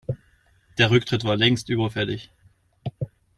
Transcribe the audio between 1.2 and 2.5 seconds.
war längst überfällig.